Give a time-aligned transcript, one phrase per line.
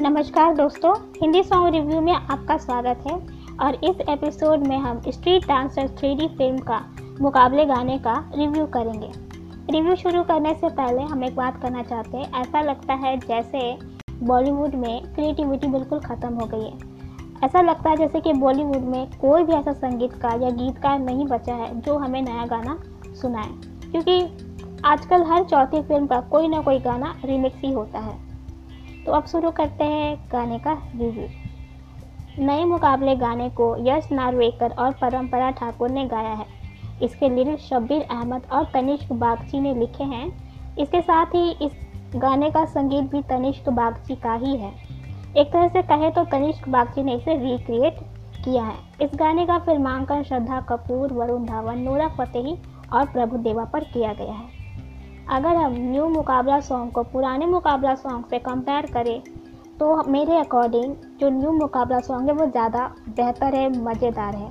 [0.00, 3.14] नमस्कार दोस्तों, Hindi song review में आपका स्वागत है
[3.66, 6.80] और इस एपिसोड में हम स्ट्रीट डांसर थ्री फ़िल्म का
[7.20, 9.10] मुकाबले गाने का रिव्यू करेंगे।
[9.72, 13.78] रिव्यू शुरू करने से पहले हम एक बात करना चाहते हैं। ऐसा लगता है जैसे
[14.22, 16.76] बॉलीवुड में क्रिएटिविटी बिल्कुल ख़त्म हो गई है।
[17.44, 21.54] ऐसा लगता है जैसे कि बॉलीवुड में कोई भी ऐसा संगीतकार या गीतकार नहीं बचा
[21.54, 22.78] है जो हमें नया गाना
[23.22, 23.48] सुनाए।
[23.90, 24.20] क्योंकि
[24.84, 28.35] आजकल हर चौथी फ़िल्म का कोई ना कोई गाना रिमिक्स ही होता है।
[29.06, 34.92] तो अब शुरू करते हैं गाने का रिव्यू नए मुकाबले गाने को यश नार्वेकर और
[34.92, 36.46] परंपरा ठाकुर ने गाया है।
[37.02, 40.26] इसके लिरिक्स शब्बीर अहमद और तनिष्क बागची ने लिखे हैं।
[40.78, 41.72] इसके साथ ही इस
[42.16, 44.72] गाने का संगीत भी तनिष्क बागची का ही है।
[45.36, 48.00] एक तरह से कहे तो तनिष्क बागची ने इसे रिक्रिएट
[48.44, 52.56] किया है। इस गाने का फिल्मांकन श्रद्धा कपूर, वरुण धावन, नूरा फतेही
[52.92, 54.65] और प्रभु देवा पर किया गया है।
[55.26, 59.20] अगर हम न्यू मुकाबला सॉन्ग को पुराने मुकाबला सॉन्ग से कंपेयर करें
[59.78, 64.50] तो मेरे अकॉर्डिंग जो न्यू मुकाबला सॉन्ग है, वो ज़्यादा बेहतर है, मज़ेदार है।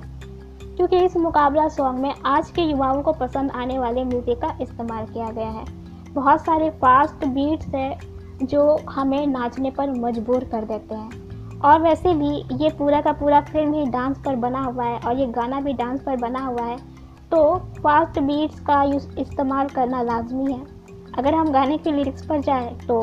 [0.76, 5.06] क्योंकि इस मुकाबला सॉन्ग में आज के युवाओं को पसंद आने वाले म्यूज़िक का इस्तेमाल
[5.06, 5.64] किया गया है।
[6.12, 7.98] बहुत सारे फास्ट बीट्स है,
[8.42, 12.30] जो हमें नाचने पर मजबूर कर देते हैं। और वैसे भी
[12.62, 15.72] ये पूरा का पूरा फ़िल्म ही डांस पर बना हुआ है, और ये गाना भी
[15.72, 16.76] डांस पर बना हुआ है।
[17.30, 17.42] तो
[17.78, 18.82] फास्ट बीट्स का
[19.18, 20.60] इस्तेमाल करना लाजमी है।
[21.18, 22.98] अगर हम गाने के लिरिक्स पर जाएँ तो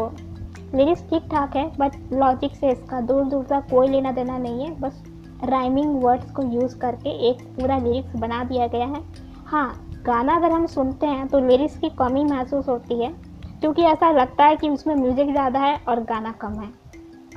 [0.76, 4.66] लिरिक्स ठीक ठाक है बट लॉजिक से इसका दूर दूर तक कोई लेना देना नहीं
[4.66, 5.04] है। बस
[5.44, 9.02] राइमिंग वर्ड्स को यूज़ करके एक पूरा लिरिक्स बना दिया गया है।
[9.46, 9.74] हाँ
[10.06, 13.14] गाना अगर हम सुनते हैं तो लिरिक्स की कमी महसूस होती है,
[13.62, 16.70] क्योंकि ऐसा लगता है कि उसमें म्यूज़िक ज़्यादा है और गाना कम है।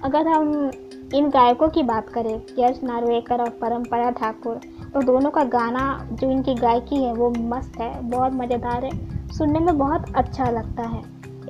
[0.04, 0.70] अगर हम
[1.14, 4.60] इन गायकों की बात करें, यश नार्वेकर और परम्परा ठाकुर
[4.94, 8.90] तो दोनों का गाना जो इनकी गायकी है, वो मस्त है, बहुत मज़ेदार है।
[9.28, 11.02] सुनने में बहुत अच्छा लगता है।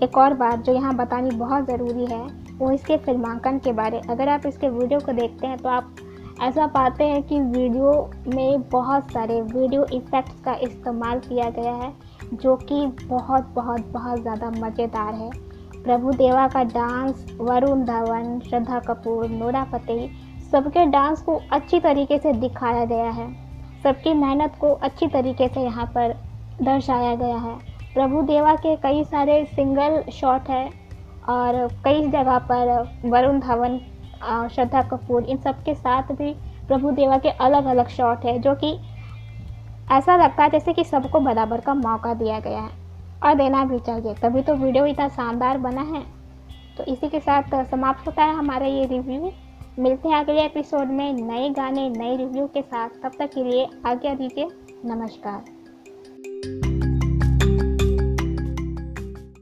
[0.02, 2.26] एक और बात जो यहाँ बतानी बहुत ज़रूरी है,
[2.58, 5.96] वो इसके फिल्मांकन के बारे। अगर आप इसके वीडियो को देखते हैं तो आप
[6.42, 7.92] ऐसा पाते हैं कि वीडियो
[8.28, 11.92] में बहुत सारे वीडियो इफ़ेक्ट्स का इस्तेमाल किया गया है,
[12.34, 15.30] जो कि बहुत बहुत बहुत ज़्यादा मज़ेदार है।
[15.86, 20.08] प्रभु देवा का dance, Varun Dhawan, Shraddha Kapoor, Nora Fatehi,
[20.50, 23.26] सबके डांस को अच्छी तरीके से दिखाया गया है।
[23.82, 26.14] सबकी मेहनत को अच्छी तरीके से यहाँ पर
[26.62, 27.54] दर्शाया गया है।
[27.94, 30.64] प्रभु देवा के कई सारे सिंगल शॉट है
[31.28, 32.72] और कई जगह पर
[33.04, 33.78] वरुण धवन
[34.48, 36.32] श्रद्धा कपूर, इन सब के साथ भी
[36.68, 38.78] प्रभु देवा के अलग अलग शॉट है, जो कि
[39.92, 42.85] ऐसा लगता है जैसे कि सबको बराबर का मौका दिया गया है।
[43.26, 46.02] और देना भी चाहिए। तभी तो वीडियो इतना शानदार बना है।
[46.76, 49.32] तो इसी के साथ समाप्त होता है हमारा ये रिव्यू
[49.78, 53.68] मिलते हैं अगले एपिसोड में नए गाने, नए रिव्यू के साथ। तब तक के लिए
[53.86, 54.48] आज्ञा दीजिए।
[54.84, 55.55] नमस्कार।